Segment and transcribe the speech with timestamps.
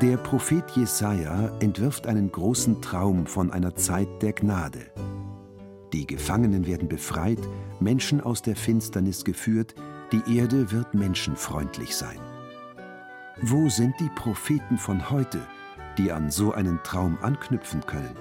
[0.00, 4.86] Der Prophet Jesaja entwirft einen großen Traum von einer Zeit der Gnade.
[5.92, 7.40] Die Gefangenen werden befreit,
[7.80, 9.74] Menschen aus der Finsternis geführt,
[10.10, 12.18] die Erde wird menschenfreundlich sein.
[13.42, 15.46] Wo sind die Propheten von heute,
[15.98, 18.16] die an so einen Traum anknüpfen können?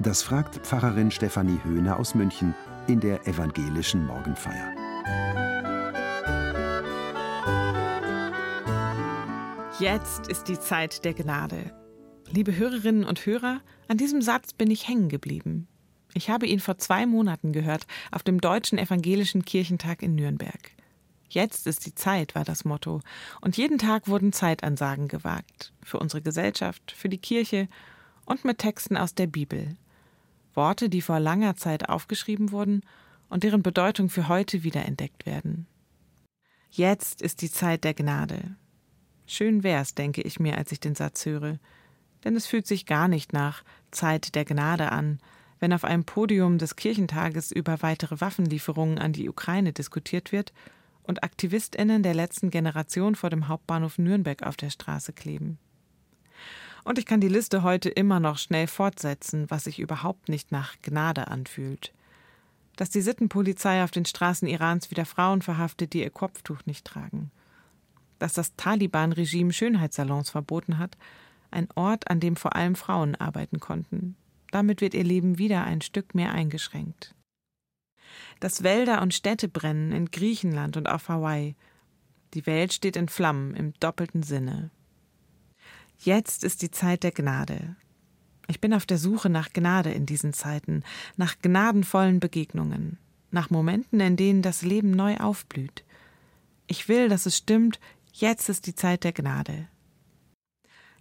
[0.00, 2.52] Das fragt Pfarrerin Stefanie Höhner aus München
[2.88, 5.59] in der evangelischen Morgenfeier.
[9.80, 11.72] Jetzt ist die Zeit der Gnade.
[12.30, 15.68] Liebe Hörerinnen und Hörer, an diesem Satz bin ich hängen geblieben.
[16.12, 20.72] Ich habe ihn vor zwei Monaten gehört auf dem Deutschen Evangelischen Kirchentag in Nürnberg.
[21.30, 23.00] Jetzt ist die Zeit, war das Motto,
[23.40, 25.72] und jeden Tag wurden Zeitansagen gewagt.
[25.82, 27.66] Für unsere Gesellschaft, für die Kirche
[28.26, 29.78] und mit Texten aus der Bibel.
[30.52, 32.82] Worte, die vor langer Zeit aufgeschrieben wurden
[33.30, 35.66] und deren Bedeutung für heute wiederentdeckt werden.
[36.68, 38.56] Jetzt ist die Zeit der Gnade.
[39.32, 41.60] Schön wär's, denke ich mir, als ich den Satz höre.
[42.24, 45.20] Denn es fühlt sich gar nicht nach Zeit der Gnade an,
[45.60, 50.52] wenn auf einem Podium des Kirchentages über weitere Waffenlieferungen an die Ukraine diskutiert wird
[51.04, 55.58] und AktivistInnen der letzten Generation vor dem Hauptbahnhof Nürnberg auf der Straße kleben.
[56.82, 60.74] Und ich kann die Liste heute immer noch schnell fortsetzen, was sich überhaupt nicht nach
[60.82, 61.92] Gnade anfühlt.
[62.74, 67.30] Dass die Sittenpolizei auf den Straßen Irans wieder Frauen verhaftet, die ihr Kopftuch nicht tragen
[68.20, 70.96] dass das Taliban-Regime Schönheitssalons verboten hat,
[71.50, 74.14] ein Ort, an dem vor allem Frauen arbeiten konnten.
[74.52, 77.14] Damit wird ihr Leben wieder ein Stück mehr eingeschränkt.
[78.38, 81.56] Dass Wälder und Städte brennen in Griechenland und auf Hawaii.
[82.34, 84.70] Die Welt steht in Flammen im doppelten Sinne.
[85.98, 87.76] Jetzt ist die Zeit der Gnade.
[88.48, 90.82] Ich bin auf der Suche nach Gnade in diesen Zeiten,
[91.16, 92.98] nach gnadenvollen Begegnungen,
[93.30, 95.84] nach Momenten, in denen das Leben neu aufblüht.
[96.66, 97.78] Ich will, dass es stimmt,
[98.12, 99.68] Jetzt ist die Zeit der Gnade.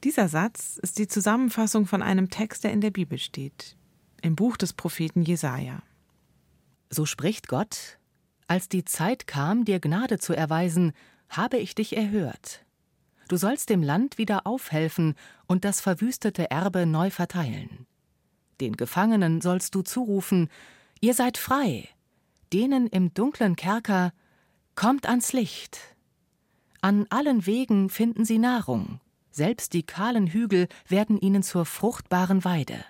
[0.04, 3.76] Dieser Satz ist die Zusammenfassung von einem Text, der in der Bibel steht,
[4.22, 5.82] im Buch des Propheten Jesaja.
[6.90, 8.00] So spricht Gott:
[8.48, 10.94] Als die Zeit kam, dir Gnade zu erweisen,
[11.28, 12.66] habe ich dich erhört.
[13.28, 15.16] Du sollst dem Land wieder aufhelfen
[15.46, 17.86] und das verwüstete Erbe neu verteilen.
[18.62, 20.50] Den Gefangenen sollst du zurufen:
[21.02, 21.90] Ihr seid frei.
[22.54, 24.14] Denen im dunklen Kerker:
[24.76, 25.80] Kommt ans Licht.
[26.82, 29.02] An allen Wegen finden sie Nahrung,
[29.32, 32.86] selbst die kahlen Hügel werden ihnen zur fruchtbaren Weide.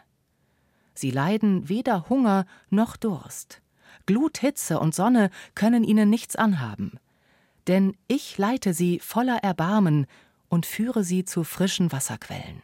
[0.94, 3.62] Sie leiden weder Hunger noch Durst.
[4.06, 7.00] Glut, Hitze und Sonne können ihnen nichts anhaben.
[7.68, 10.08] Denn ich leite sie voller Erbarmen
[10.50, 12.62] und führe sie zu frischen Wasserquellen.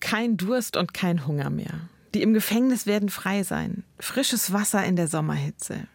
[0.00, 1.88] Kein Durst und kein Hunger mehr.
[2.14, 3.84] Die im Gefängnis werden frei sein.
[3.98, 5.86] Frisches Wasser in der Sommerhitze.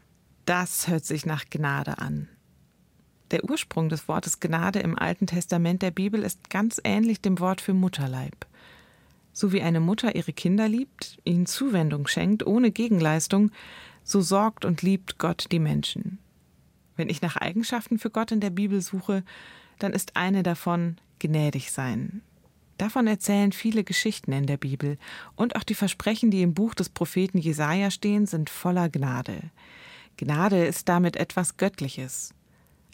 [0.46, 2.28] Das hört sich nach Gnade an.
[3.34, 7.62] Der Ursprung des Wortes Gnade im Alten Testament der Bibel ist ganz ähnlich dem Wort
[7.62, 8.46] für Mutterleib.
[9.32, 13.50] So wie eine Mutter ihre Kinder liebt, ihnen Zuwendung schenkt, ohne Gegenleistung,
[14.04, 16.20] so sorgt und liebt Gott die Menschen.
[16.96, 19.24] Wenn ich nach Eigenschaften für Gott in der Bibel suche,
[19.80, 22.22] dann ist eine davon gnädig sein.
[22.78, 25.00] Davon erzählen viele Geschichten in der Bibel
[25.36, 29.50] und auch die Versprechen, die im Buch des Propheten Jesaja stehen, sind voller Gnade.
[30.18, 32.36] Gnade ist damit etwas Göttliches.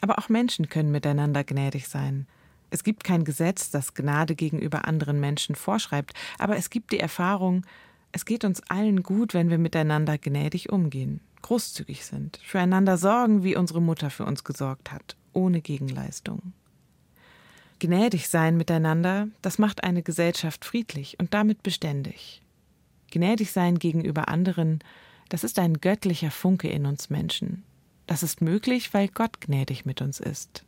[0.02, 2.28] Aber auch Menschen können miteinander gnädig sein.
[2.72, 7.66] Es gibt kein Gesetz, das Gnade gegenüber anderen Menschen vorschreibt, aber es gibt die Erfahrung,
[8.12, 13.56] es geht uns allen gut, wenn wir miteinander gnädig umgehen, großzügig sind, füreinander sorgen, wie
[13.56, 16.54] unsere Mutter für uns gesorgt hat, ohne Gegenleistung.
[17.80, 22.42] Gnädig sein miteinander, das macht eine Gesellschaft friedlich und damit beständig.
[23.12, 24.80] Gnädig sein gegenüber anderen,
[25.30, 27.64] das ist ein göttlicher Funke in uns Menschen.
[28.10, 30.66] Das ist möglich, weil Gott gnädig mit uns ist.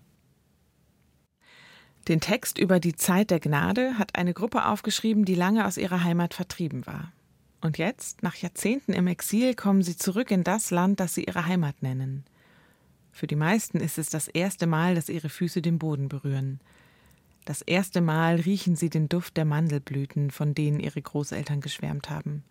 [2.07, 6.03] Den Text über die Zeit der Gnade hat eine Gruppe aufgeschrieben, die lange aus ihrer
[6.03, 7.11] Heimat vertrieben war.
[7.59, 11.47] Und jetzt, nach Jahrzehnten im Exil, kommen sie zurück in das Land, das sie ihre
[11.47, 12.25] Heimat nennen.
[13.11, 16.59] Für die meisten ist es das erste Mal, dass ihre Füße den Boden berühren.
[17.45, 22.43] Das erste Mal riechen sie den Duft der Mandelblüten, von denen ihre Großeltern geschwärmt haben.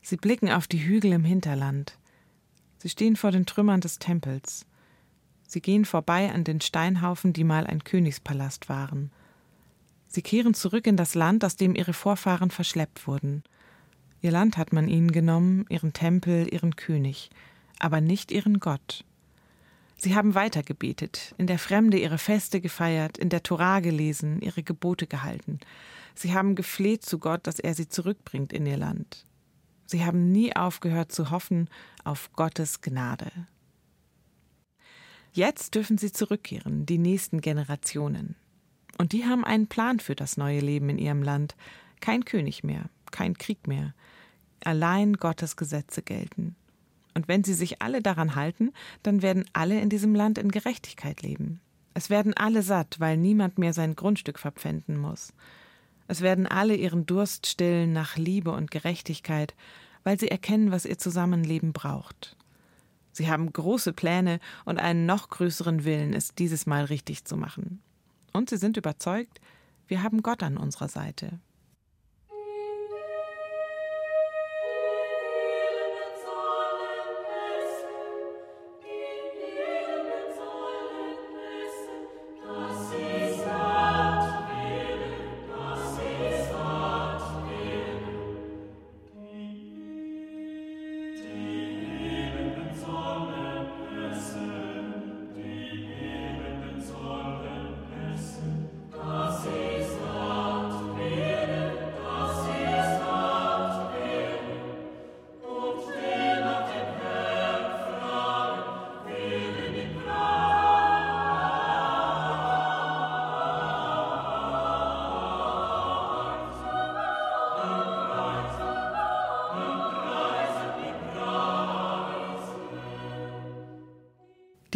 [0.00, 1.98] Sie blicken auf die Hügel im Hinterland.
[2.82, 4.66] Sie stehen vor den Trümmern des Tempels.
[5.46, 9.12] Sie gehen vorbei an den Steinhaufen, die mal ein Königspalast waren.
[10.08, 13.44] Sie kehren zurück in das Land, aus dem ihre Vorfahren verschleppt wurden.
[14.20, 17.30] Ihr Land hat man ihnen genommen, ihren Tempel, ihren König,
[17.78, 19.04] aber nicht ihren Gott.
[19.96, 25.06] Sie haben weitergebetet, in der Fremde ihre Feste gefeiert, in der Torah gelesen, ihre Gebote
[25.06, 25.60] gehalten.
[26.16, 29.24] Sie haben gefleht zu Gott, dass er sie zurückbringt in ihr Land.
[29.92, 31.68] Sie haben nie aufgehört zu hoffen
[32.02, 33.30] auf Gottes Gnade.
[35.32, 38.34] Jetzt dürfen sie zurückkehren, die nächsten Generationen.
[38.96, 41.56] Und die haben einen Plan für das neue Leben in ihrem Land.
[42.00, 43.92] Kein König mehr, kein Krieg mehr.
[44.64, 46.56] Allein Gottes Gesetze gelten.
[47.12, 48.72] Und wenn sie sich alle daran halten,
[49.02, 51.60] dann werden alle in diesem Land in Gerechtigkeit leben.
[51.92, 55.34] Es werden alle satt, weil niemand mehr sein Grundstück verpfänden muss.
[56.12, 59.54] Es werden alle ihren Durst stillen nach Liebe und Gerechtigkeit,
[60.04, 62.36] weil sie erkennen, was ihr Zusammenleben braucht.
[63.12, 67.80] Sie haben große Pläne und einen noch größeren Willen, es dieses Mal richtig zu machen.
[68.34, 69.40] Und sie sind überzeugt,
[69.88, 71.40] wir haben Gott an unserer Seite.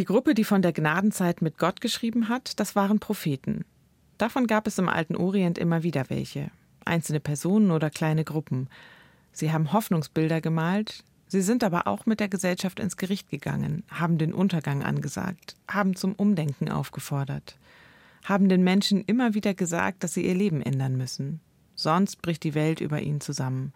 [0.06, 3.64] Gruppe, die von der Gnadenzeit mit Gott geschrieben hat, das waren Propheten.
[4.18, 6.50] Davon gab es im alten Orient immer wieder welche,
[6.84, 8.68] einzelne Personen oder kleine Gruppen.
[9.32, 14.16] Sie haben Hoffnungsbilder gemalt, sie sind aber auch mit der Gesellschaft ins Gericht gegangen, haben
[14.16, 17.58] den Untergang angesagt, haben zum Umdenken aufgefordert,
[18.24, 21.40] haben den Menschen immer wieder gesagt, dass sie ihr Leben ändern müssen.
[21.74, 23.74] Sonst bricht die Welt über ihnen zusammen.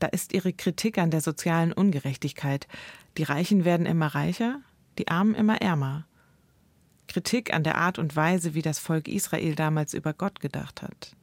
[0.00, 2.66] Da ist ihre Kritik an der sozialen Ungerechtigkeit.
[3.16, 4.60] Die Reichen werden immer reicher,
[4.98, 6.06] die Armen immer ärmer.
[7.08, 11.16] Kritik an der Art und Weise, wie das Volk Israel damals über Gott gedacht hat.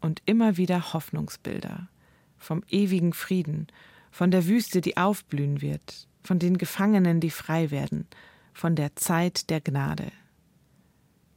[0.00, 1.88] Und immer wieder Hoffnungsbilder
[2.36, 3.66] vom ewigen Frieden,
[4.10, 8.06] von der Wüste, die aufblühen wird, von den Gefangenen, die frei werden,
[8.52, 10.10] von der Zeit der Gnade.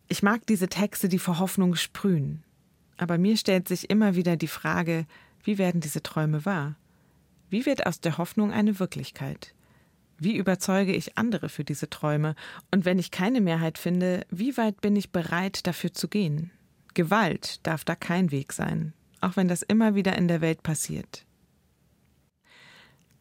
[0.07, 2.43] Ich mag diese Texte, die vor Hoffnung sprühen,
[2.97, 5.05] aber mir stellt sich immer wieder die Frage,
[5.43, 6.75] wie werden diese Träume wahr?
[7.49, 9.53] Wie wird aus der Hoffnung eine Wirklichkeit?
[10.23, 12.35] Wie überzeuge ich andere für diese Träume?
[12.69, 16.51] Und wenn ich keine Mehrheit finde, wie weit bin ich bereit, dafür zu gehen?
[16.93, 21.25] Gewalt darf da kein Weg sein, auch wenn das immer wieder in der Welt passiert.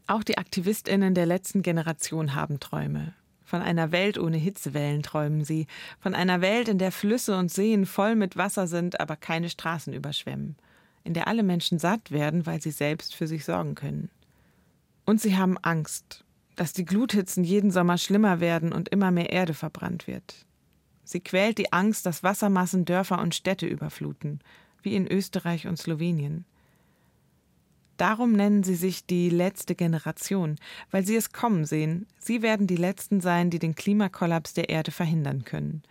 [0.09, 3.15] Auch die Aktivistinnen der letzten Generation haben Träume.
[3.45, 5.69] Von einer Welt ohne Hitzewellen träumen sie,
[6.01, 9.95] von einer Welt, in der Flüsse und Seen voll mit Wasser sind, aber keine Straßen
[9.95, 10.55] überschwemmen,
[11.03, 14.11] in der alle Menschen satt werden, weil sie selbst für sich sorgen können.
[15.07, 16.27] Und sie haben Angst,
[16.61, 20.45] dass die Gluthitzen jeden Sommer schlimmer werden und immer mehr Erde verbrannt wird.
[21.05, 24.41] Sie quält die Angst, dass Wassermassen Dörfer und Städte überfluten,
[24.83, 26.45] wie in Österreich und Slowenien.
[27.97, 30.57] Darum nennen sie sich die letzte Generation,
[30.91, 34.91] weil sie es kommen sehen, sie werden die Letzten sein, die den Klimakollaps der Erde
[34.91, 35.83] verhindern können.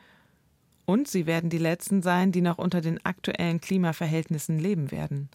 [0.85, 5.29] Und sie werden die Letzten sein, die noch unter den aktuellen Klimaverhältnissen leben werden.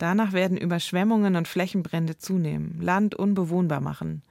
[0.00, 4.22] Danach werden Überschwemmungen und Flächenbrände zunehmen, Land unbewohnbar machen.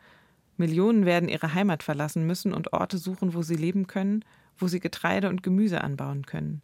[0.57, 4.25] Millionen werden ihre Heimat verlassen müssen und Orte suchen, wo sie leben können,
[4.57, 6.63] wo sie Getreide und Gemüse anbauen können.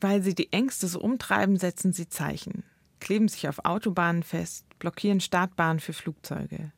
[0.00, 2.64] Weil sie die Ängste so umtreiben, setzen sie Zeichen,
[2.98, 6.72] kleben sich auf Autobahnen fest, blockieren Startbahnen für Flugzeuge.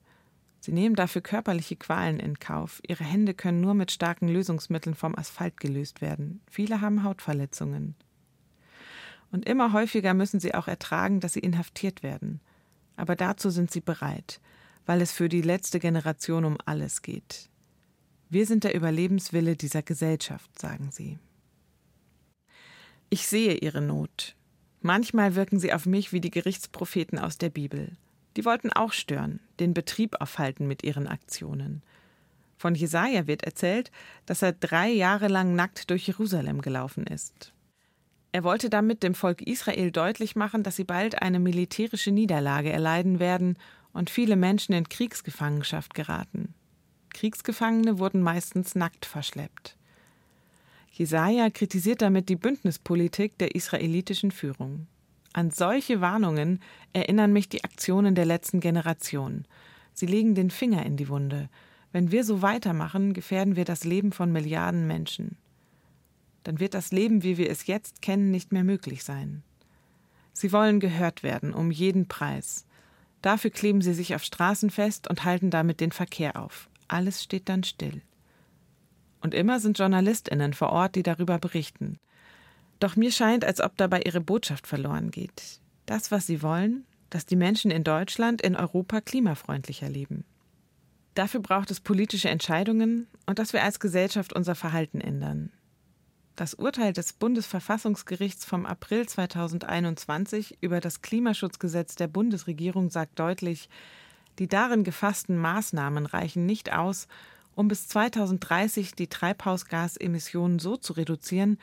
[0.60, 2.82] Sie nehmen dafür körperliche Qualen in Kauf.
[2.86, 6.42] Ihre Hände können nur mit starken Lösungsmitteln vom Asphalt gelöst werden.
[6.50, 7.94] Viele haben Hautverletzungen.
[9.32, 12.40] Und immer häufiger müssen sie auch ertragen, dass sie inhaftiert werden.
[12.96, 14.40] Aber dazu sind sie bereit,
[14.86, 17.48] weil es für die letzte Generation um alles geht.
[18.28, 21.18] Wir sind der Überlebenswille dieser Gesellschaft, sagen sie.
[23.10, 24.36] Ich sehe ihre Not.
[24.80, 27.92] Manchmal wirken sie auf mich wie die Gerichtspropheten aus der Bibel.
[28.36, 31.82] Die wollten auch stören, den Betrieb aufhalten mit ihren Aktionen.
[32.56, 33.90] Von Jesaja wird erzählt,
[34.26, 37.52] dass er drei Jahre lang nackt durch Jerusalem gelaufen ist.
[38.32, 43.20] Er wollte damit dem Volk Israel deutlich machen, dass sie bald eine militärische Niederlage erleiden
[43.20, 43.58] werden
[43.92, 46.54] und viele Menschen in Kriegsgefangenschaft geraten.
[47.10, 49.76] Kriegsgefangene wurden meistens nackt verschleppt.
[50.90, 54.86] Jesaja kritisiert damit die Bündnispolitik der israelitischen Führung.
[55.34, 56.60] An solche Warnungen
[56.92, 59.46] erinnern mich die Aktionen der letzten Generation.
[59.92, 61.48] Sie legen den Finger in die Wunde.
[61.92, 65.36] Wenn wir so weitermachen, gefährden wir das Leben von Milliarden Menschen.
[66.44, 69.42] Dann wird das Leben, wie wir es jetzt kennen, nicht mehr möglich sein.
[70.32, 72.66] Sie wollen gehört werden, um jeden Preis.
[73.20, 76.68] Dafür kleben sie sich auf Straßen fest und halten damit den Verkehr auf.
[76.88, 78.02] Alles steht dann still.
[79.20, 81.98] Und immer sind Journalistinnen vor Ort, die darüber berichten.
[82.80, 85.60] Doch mir scheint, als ob dabei ihre Botschaft verloren geht.
[85.86, 90.24] Das, was sie wollen, dass die Menschen in Deutschland, in Europa klimafreundlicher leben.
[91.14, 95.50] Dafür braucht es politische Entscheidungen und dass wir als Gesellschaft unser Verhalten ändern.
[96.34, 103.68] Das Urteil des Bundesverfassungsgerichts vom April 2021 über das Klimaschutzgesetz der Bundesregierung sagt deutlich,
[104.38, 107.06] die darin gefassten Maßnahmen reichen nicht aus,
[107.54, 111.58] um bis 2030 die Treibhausgasemissionen so zu reduzieren,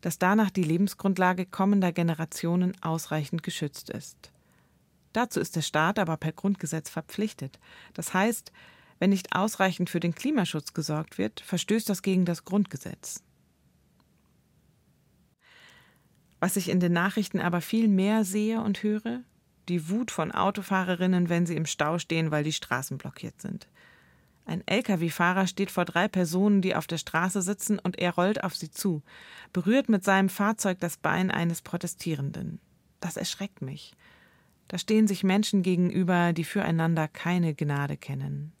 [0.00, 4.32] dass danach die Lebensgrundlage kommender Generationen ausreichend geschützt ist.
[5.12, 7.60] Dazu ist der Staat aber per Grundgesetz verpflichtet.
[7.94, 8.50] Das heißt,
[8.98, 13.22] wenn nicht ausreichend für den Klimaschutz gesorgt wird, verstößt das gegen das Grundgesetz.
[16.40, 19.22] Was ich in den Nachrichten aber viel mehr sehe und höre,
[19.68, 23.68] die Wut von Autofahrerinnen, wenn sie im Stau stehen, weil die Straßen blockiert sind.
[24.46, 28.56] Ein Lkw-Fahrer steht vor drei Personen, die auf der Straße sitzen, und er rollt auf
[28.56, 29.02] sie zu,
[29.52, 32.58] berührt mit seinem Fahrzeug das Bein eines Protestierenden.
[33.00, 33.92] Das erschreckt mich.
[34.68, 38.52] Da stehen sich Menschen gegenüber, die füreinander keine Gnade kennen.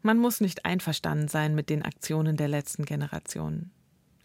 [0.00, 3.70] Man muss nicht einverstanden sein mit den Aktionen der letzten Generation.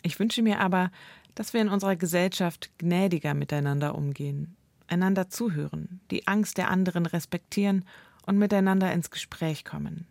[0.04, 0.92] Ich wünsche mir aber,
[1.36, 4.56] dass wir in unserer Gesellschaft gnädiger miteinander umgehen,
[4.88, 7.86] einander zuhören, die Angst der anderen respektieren
[8.26, 10.06] und miteinander ins Gespräch kommen.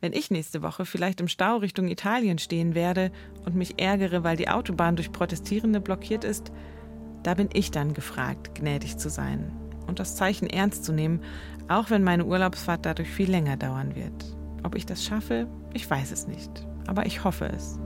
[0.00, 3.12] Wenn ich nächste Woche vielleicht im Stau Richtung Italien stehen werde
[3.44, 6.50] und mich ärgere, weil die Autobahn durch Protestierende blockiert ist,
[7.22, 9.52] da bin ich dann gefragt, gnädig zu sein
[9.86, 11.22] und das Zeichen ernst zu nehmen,
[11.68, 14.36] auch wenn meine Urlaubsfahrt dadurch viel länger dauern wird.
[14.62, 16.50] Ob ich das schaffe, ich weiß es nicht,
[16.86, 17.78] aber ich hoffe es.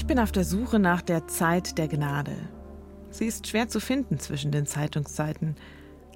[0.00, 2.34] Ich bin auf der Suche nach der Zeit der Gnade.
[3.10, 5.56] Sie ist schwer zu finden zwischen den Zeitungsseiten,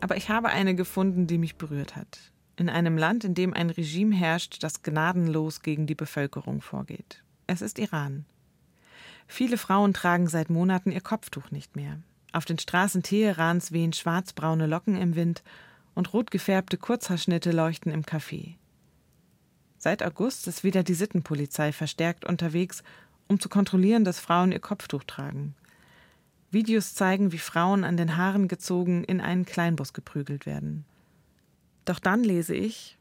[0.00, 2.32] aber ich habe eine gefunden, die mich berührt hat.
[2.56, 7.22] In einem Land, in dem ein Regime herrscht, das gnadenlos gegen die Bevölkerung vorgeht.
[7.46, 8.24] Es ist Iran.
[9.26, 11.98] Viele Frauen tragen seit Monaten ihr Kopftuch nicht mehr.
[12.32, 15.44] Auf den Straßen Teherans wehen schwarzbraune Locken im Wind
[15.94, 18.54] und rot gefärbte Kurzhaarschnitte leuchten im Café.
[19.76, 22.82] Seit August ist wieder die Sittenpolizei verstärkt unterwegs
[23.28, 25.54] um zu kontrollieren, dass Frauen ihr Kopftuch tragen.
[26.50, 30.84] Videos zeigen, wie Frauen an den Haaren gezogen in einen Kleinbus geprügelt werden.
[31.84, 32.96] Doch dann lese ich,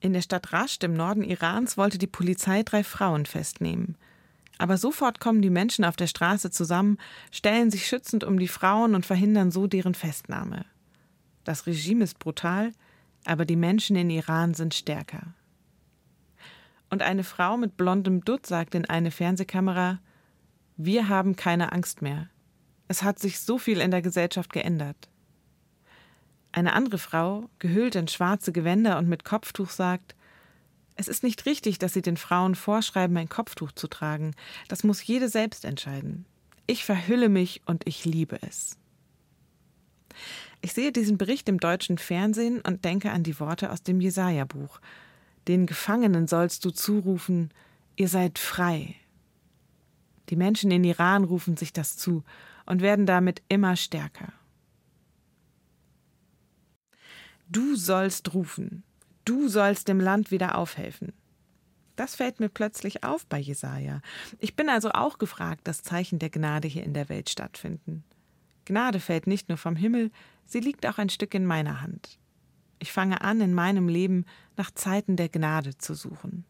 [0.00, 3.96] in der Stadt Rasht im Norden Irans wollte die Polizei drei Frauen festnehmen.
[4.58, 6.98] Aber sofort kommen die Menschen auf der Straße zusammen,
[7.30, 10.64] stellen sich schützend um die Frauen und verhindern so deren Festnahme.
[11.44, 12.72] Das Regime ist brutal,
[13.24, 15.34] aber die Menschen in Iran sind stärker
[16.94, 19.98] und eine Frau mit blondem Dutt sagt in eine Fernsehkamera
[20.76, 22.28] Wir haben keine Angst mehr.
[22.86, 25.08] Es hat sich so viel in der Gesellschaft geändert.
[26.52, 30.14] Eine andere Frau, gehüllt in schwarze Gewänder und mit Kopftuch, sagt
[30.94, 34.36] Es ist nicht richtig, dass sie den Frauen vorschreiben, ein Kopftuch zu tragen.
[34.68, 36.26] Das muss jede selbst entscheiden.
[36.68, 38.78] Ich verhülle mich und ich liebe es.
[40.60, 44.78] Ich sehe diesen Bericht im deutschen Fernsehen und denke an die Worte aus dem Jesaja-Buch.
[45.48, 47.50] Den Gefangenen sollst du zurufen,
[47.96, 48.96] ihr seid frei.
[50.30, 52.24] Die Menschen in Iran rufen sich das zu
[52.66, 54.32] und werden damit immer stärker.
[57.48, 58.82] Du sollst rufen,
[59.24, 61.12] du sollst dem Land wieder aufhelfen.
[61.96, 64.00] Das fällt mir plötzlich auf bei Jesaja.
[64.38, 68.02] Ich bin also auch gefragt, dass Zeichen der Gnade hier in der Welt stattfinden.
[68.64, 70.10] Gnade fällt nicht nur vom Himmel,
[70.46, 72.18] sie liegt auch ein Stück in meiner Hand.
[72.78, 74.24] Ich fange an, in meinem Leben
[74.56, 76.44] nach Zeiten der Gnade zu suchen.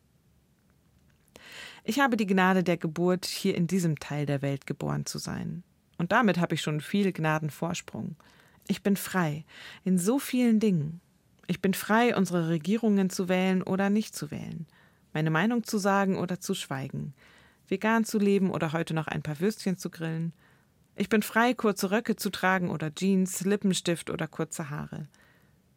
[1.85, 5.63] Ich habe die Gnade der Geburt, hier in diesem Teil der Welt geboren zu sein.
[5.99, 8.17] Und damit habe ich schon viel Gnadenvorsprung.
[8.67, 9.45] Ich bin frei
[9.85, 11.01] in so vielen Dingen.
[11.47, 14.67] Ich bin frei, unsere Regierungen zu wählen oder nicht zu wählen,
[15.13, 17.13] meine Meinung zu sagen oder zu schweigen,
[17.69, 20.33] vegan zu leben oder heute noch ein paar Würstchen zu grillen.
[20.97, 25.09] Ich bin frei, kurze Röcke zu tragen oder Jeans, Lippenstift oder kurze Haare.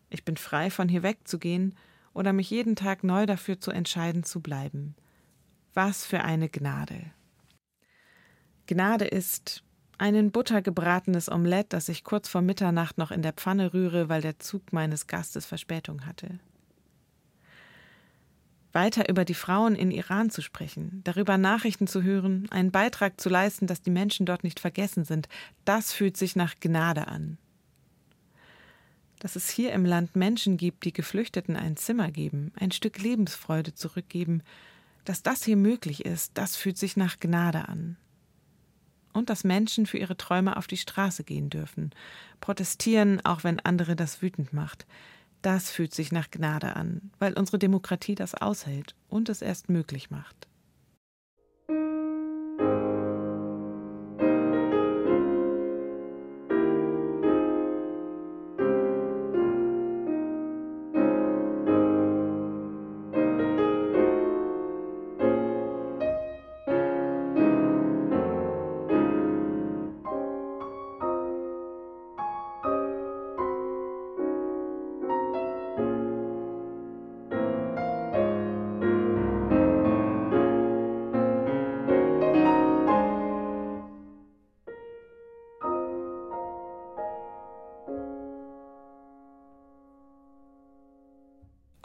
[0.09, 1.75] Ich bin frei, von hier wegzugehen
[2.13, 4.95] oder mich jeden Tag neu dafür zu entscheiden zu bleiben.
[5.73, 7.11] Was für eine Gnade.
[8.65, 9.63] Gnade ist
[9.97, 14.09] ein in Butter gebratenes Omelett, das ich kurz vor Mitternacht noch in der Pfanne rühre,
[14.09, 16.39] weil der Zug meines Gastes Verspätung hatte.
[18.73, 23.29] Weiter über die Frauen in Iran zu sprechen, darüber Nachrichten zu hören, einen Beitrag zu
[23.29, 25.27] leisten, dass die Menschen dort nicht vergessen sind,
[25.65, 27.39] das fühlt sich nach Gnade an.
[29.19, 33.73] Dass es hier im Land Menschen gibt, die Geflüchteten ein Zimmer geben, ein Stück Lebensfreude
[33.73, 34.43] zurückgeben,
[35.05, 37.97] dass das hier möglich ist, das fühlt sich nach Gnade an.
[39.13, 41.91] Und dass Menschen für ihre Träume auf die Straße gehen dürfen,
[42.41, 44.85] protestieren, auch wenn andere das wütend macht.
[45.41, 50.11] Das fühlt sich nach Gnade an, weil unsere Demokratie das aushält und es erst möglich
[50.11, 50.47] macht.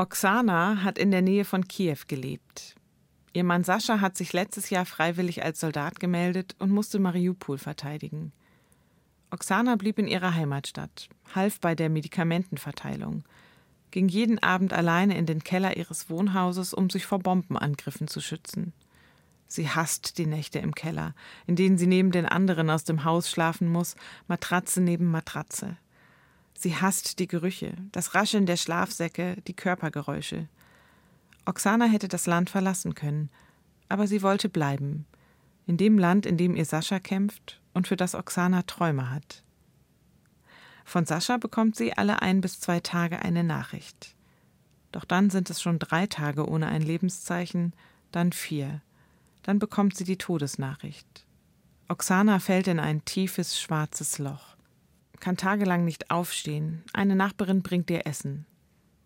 [0.02, 2.74] Oksana hat in der Nähe von Kiew gelebt.
[3.34, 8.32] Ihr Mann Sascha hat sich letztes Jahr freiwillig als Soldat gemeldet und musste Mariupol verteidigen.
[9.30, 13.22] Oksana blieb in ihrer Heimatstadt, half bei der Medikamentenverteilung,
[13.92, 18.72] ging jeden Abend alleine in den Keller ihres Wohnhauses, um sich vor Bombenangriffen zu schützen.
[19.46, 21.14] Sie hasst die Nächte im Keller,
[21.46, 23.94] in denen sie neben den anderen aus dem Haus schlafen muss,
[24.26, 25.76] Matratze neben Matratze.
[26.54, 30.48] Sie hasst die Gerüche, das Rascheln der Schlafsäcke, die Körpergeräusche.
[31.44, 33.30] Oksana hätte das Land verlassen können,
[33.88, 35.06] aber sie wollte bleiben.
[35.66, 39.42] In dem Land, in dem ihr Sascha kämpft und für das Oksana Träume hat.
[40.84, 44.14] Von Sascha bekommt sie alle ein bis zwei Tage eine Nachricht.
[44.92, 47.72] Doch dann sind es schon drei Tage ohne ein Lebenszeichen,
[48.10, 48.82] dann vier.
[49.42, 51.26] Dann bekommt sie die Todesnachricht.
[51.88, 54.51] Oksana fällt in ein tiefes, schwarzes Loch
[55.22, 56.82] kann tagelang nicht aufstehen.
[56.92, 58.44] Eine Nachbarin bringt ihr Essen.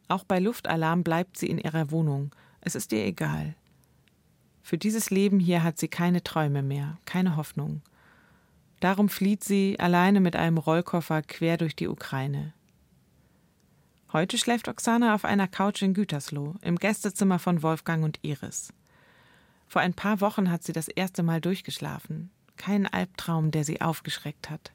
[0.08, 2.34] Auch bei Luftalarm bleibt sie in ihrer Wohnung.
[2.62, 3.54] Es ist ihr egal.
[4.62, 7.82] Für dieses Leben hier hat sie keine Träume mehr, keine Hoffnung.
[8.80, 12.54] Darum flieht sie alleine mit einem Rollkoffer quer durch die Ukraine.
[14.10, 18.72] Heute schläft Oksana auf einer Couch in Gütersloh, im Gästezimmer von Wolfgang und Iris.
[19.68, 22.30] Vor ein paar Wochen hat sie das erste Mal durchgeschlafen.
[22.56, 24.72] Kein Albtraum, der sie aufgeschreckt hat.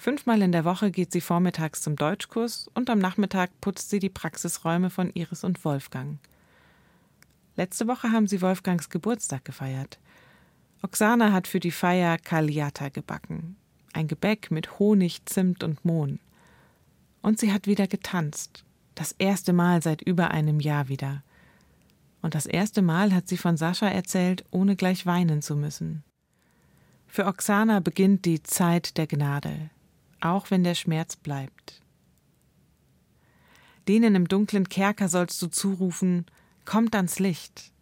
[0.00, 4.08] Fünfmal in der Woche geht sie vormittags zum Deutschkurs und am Nachmittag putzt sie die
[4.08, 6.20] Praxisräume von Iris und Wolfgang.
[7.56, 9.98] Letzte Woche haben sie Wolfgangs Geburtstag gefeiert.
[10.82, 13.56] Oksana hat für die Feier Kaliata gebacken.
[13.92, 16.20] Ein Gebäck mit Honig, Zimt und Mohn.
[17.20, 18.64] Und sie hat wieder getanzt.
[18.94, 21.24] Das erste Mal seit über einem Jahr wieder.
[22.22, 26.04] Und das erste Mal hat sie von Sascha erzählt, ohne gleich weinen zu müssen.
[27.08, 29.70] Für Oksana beginnt die Zeit der Gnade,
[30.20, 31.82] auch wenn der Schmerz bleibt.
[33.88, 36.26] Denen im dunklen Kerker sollst du zurufen,
[36.64, 37.72] kommt ans Licht.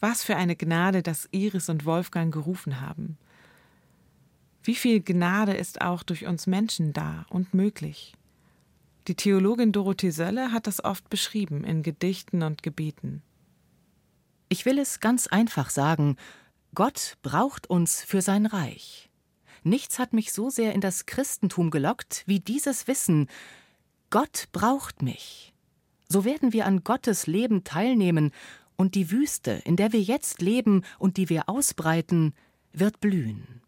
[0.00, 3.16] Was für eine Gnade, dass Iris und Wolfgang gerufen haben.
[4.62, 8.14] Wie viel Gnade ist auch durch uns Menschen da und möglich.
[9.06, 13.22] Die Theologin Dorothee Sölle hat das oft beschrieben in Gedichten und Gebeten.
[14.50, 16.16] Ich will es ganz einfach sagen,
[16.74, 19.07] Gott braucht uns für sein Reich.
[19.68, 23.28] Nichts hat mich so sehr in das Christentum gelockt wie dieses Wissen,
[24.10, 25.52] Gott braucht mich.
[26.08, 28.32] So werden wir an Gottes Leben teilnehmen
[28.76, 32.32] und die Wüste, in der wir jetzt leben und die wir ausbreiten,
[32.72, 33.60] wird blühen.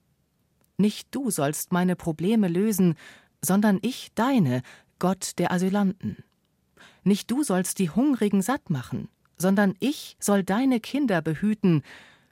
[0.79, 2.95] Nicht du sollst meine Probleme lösen,
[3.43, 4.63] sondern ich deine,
[4.99, 6.25] Gott der Asylanten.
[7.05, 11.83] Nicht du sollst die Hungrigen satt machen, sondern ich soll deine Kinder behüten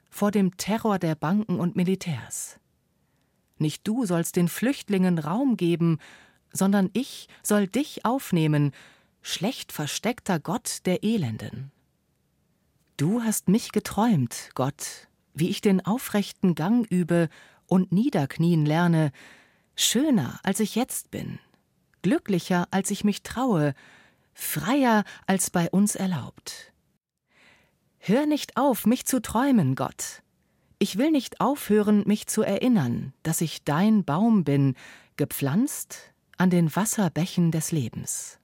[0.09, 2.58] vor dem Terror der Banken und Militärs.
[3.59, 5.99] Nicht du sollst den Flüchtlingen Raum geben,
[6.51, 8.71] sondern ich soll dich aufnehmen,
[9.21, 11.71] schlecht versteckter Gott der Elenden.
[12.97, 17.29] Du hast mich geträumt, Gott, wie ich den aufrechten Gang übe
[17.67, 19.11] und niederknien lerne,
[19.75, 21.39] schöner als ich jetzt bin,
[22.01, 23.73] glücklicher als ich mich traue,
[24.33, 26.73] freier als bei uns erlaubt.
[27.99, 30.23] Hör nicht auf, mich zu träumen, Gott.
[30.79, 34.75] Ich will nicht aufhören, mich zu erinnern, dass ich dein Baum bin,
[35.17, 38.39] gepflanzt an den Wasserbächen des Lebens.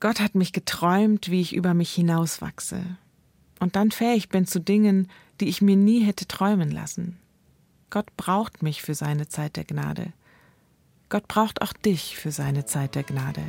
[0.00, 2.82] Gott hat mich geträumt, wie ich über mich hinauswachse
[3.60, 5.08] und dann fähig bin zu Dingen,
[5.40, 7.18] die ich mir nie hätte träumen lassen.
[7.90, 10.12] Gott braucht mich für seine Zeit der Gnade.
[11.08, 13.42] Gott braucht auch dich für seine Zeit der Gnade.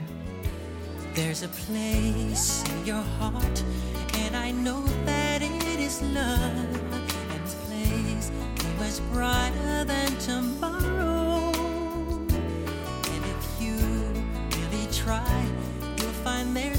[1.16, 3.64] There's a place in your heart,
[4.26, 6.79] and I know that it is love.
[8.90, 11.52] Is brighter than tomorrow.
[13.14, 13.76] And if you
[14.58, 15.46] really try,
[16.00, 16.79] you'll find there's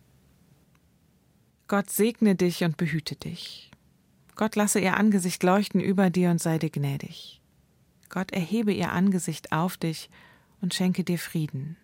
[1.71, 3.71] Gott segne dich und behüte dich.
[4.35, 7.39] Gott lasse ihr Angesicht leuchten über dir und sei dir gnädig.
[8.09, 10.09] Gott erhebe ihr Angesicht auf dich
[10.59, 11.77] und schenke dir Frieden.